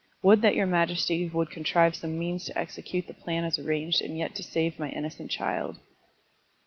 Would 0.23 0.41
that 0.41 0.55
your 0.55 0.65
majesty 0.65 1.29
would 1.29 1.51
contrive 1.51 1.95
some 1.95 2.17
means 2.17 2.45
to 2.45 2.57
execute 2.57 3.05
the 3.05 3.13
plan 3.13 3.43
as 3.43 3.59
arranged 3.59 4.01
and 4.01 4.17
yet 4.17 4.33
to 4.33 4.41
save 4.41 4.79
my 4.79 4.89
innocent 4.89 5.29
child." 5.29 5.77